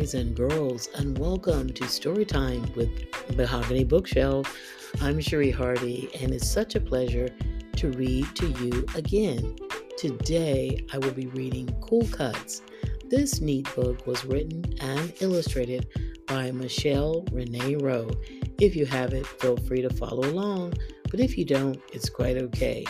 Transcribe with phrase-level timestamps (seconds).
[0.00, 2.90] boys and girls, and welcome to Storytime with
[3.36, 4.56] Mahogany Bookshelf.
[5.00, 7.28] I'm Cherie Hardy, and it's such a pleasure
[7.76, 9.56] to read to you again.
[9.98, 12.62] Today, I will be reading Cool Cuts.
[13.08, 15.86] This neat book was written and illustrated
[16.26, 18.10] by Mechal Renee Roe.
[18.58, 20.74] If you have it, feel free to follow along,
[21.10, 22.84] but if you don't, it's quite okay.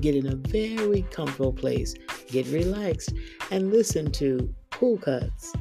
[0.00, 1.94] Get in a very comfortable place,
[2.28, 3.14] get relaxed,
[3.50, 5.52] and listen to Cool Cuts.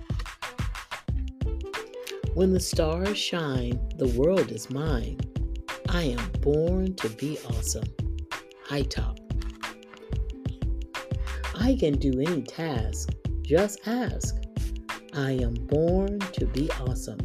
[2.36, 5.20] When the stars shine, the world is mine.
[5.90, 7.84] I am born to be awesome.
[8.64, 9.20] High top.
[11.54, 13.10] I can do any task,
[13.42, 14.38] just ask.
[15.14, 17.20] I am born to be awesome.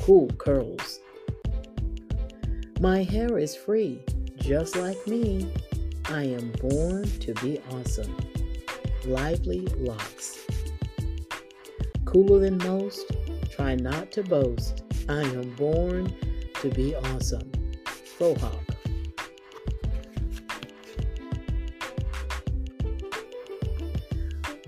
[0.00, 0.98] Cool curls.
[2.80, 4.02] My hair is free,
[4.38, 5.48] just like me.
[6.06, 8.16] I am born to be awesome.
[9.04, 10.43] Lively locks.
[12.04, 13.10] Cooler than most,
[13.50, 14.82] try not to boast.
[15.08, 16.14] I am born
[16.60, 17.50] to be awesome.
[18.18, 18.40] Faux.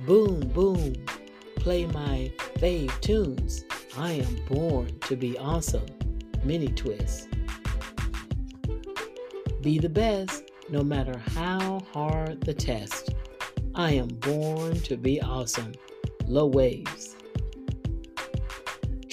[0.01, 0.93] Boom, boom,
[1.57, 3.65] play my fave tunes.
[3.97, 5.87] I am born to be awesome.
[6.45, 7.29] Mini twist.
[9.63, 13.15] Be the best, no matter how hard the test.
[13.75, 15.73] I am born to be awesome.
[16.29, 17.16] Low waves.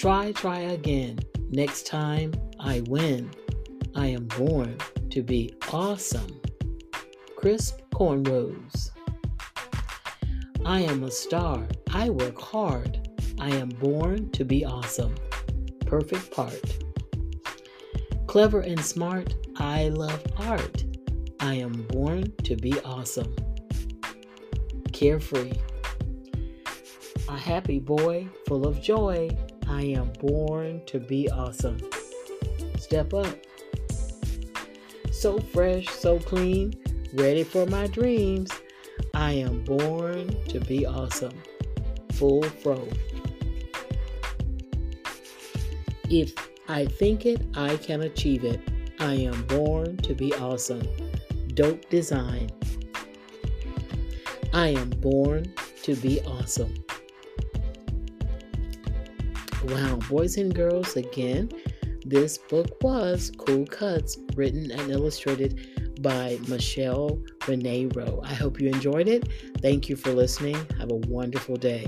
[0.03, 1.17] Try, try again.
[1.51, 3.31] Next time I win.
[3.95, 4.77] I am born
[5.11, 6.41] to be awesome.
[7.37, 8.89] Crisp cornrows.
[10.65, 11.65] I am a star.
[11.93, 13.07] I work hard.
[13.39, 15.15] I am born to be awesome.
[15.85, 16.83] Perfect part.
[18.27, 19.33] Clever and smart.
[19.55, 20.83] I love art.
[21.39, 23.33] I am born to be awesome.
[24.91, 25.53] Carefree.
[27.29, 29.29] A happy boy full of joy.
[29.67, 31.77] I am born to be awesome.
[32.77, 33.35] Step up.
[35.11, 36.73] So fresh, so clean,
[37.13, 38.51] ready for my dreams.
[39.13, 41.41] I am born to be awesome.
[42.13, 42.87] Full fro.
[46.09, 46.33] If
[46.67, 48.59] I think it, I can achieve it.
[48.99, 50.87] I am born to be awesome.
[51.53, 52.49] Dope design.
[54.53, 55.53] I am born
[55.83, 56.73] to be awesome.
[59.65, 61.49] Wow, boys and girls, again,
[62.05, 68.19] this book was Cool Cuts, written and illustrated by Mechal Renee Roe.
[68.23, 69.29] I hope you enjoyed it.
[69.61, 70.55] Thank you for listening.
[70.77, 71.87] Have a wonderful day.